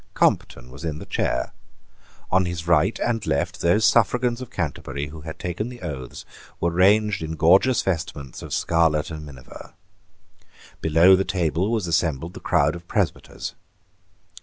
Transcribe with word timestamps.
Compton 0.15 0.71
was 0.71 0.83
in 0.83 0.97
the 0.97 1.05
chair. 1.05 1.53
On 2.31 2.45
his 2.45 2.67
right 2.67 2.97
and 3.01 3.23
left 3.27 3.61
those 3.61 3.85
suffragans 3.85 4.41
of 4.41 4.49
Canterbury 4.49 5.09
who 5.09 5.21
had 5.21 5.37
taken 5.37 5.69
the 5.69 5.81
oaths 5.83 6.25
were 6.59 6.71
ranged 6.71 7.21
in 7.21 7.33
gorgeous 7.33 7.83
vestments 7.83 8.41
of 8.41 8.51
scarlet 8.51 9.11
and 9.11 9.23
miniver. 9.27 9.75
Below 10.81 11.15
the 11.15 11.23
table 11.23 11.71
was 11.71 11.85
assembled 11.85 12.33
the 12.33 12.39
crowd 12.39 12.75
of 12.75 12.87
presbyters. 12.87 13.53